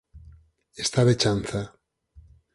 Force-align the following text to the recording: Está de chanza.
Está 0.83 1.01
de 1.05 1.15
chanza. 1.21 1.61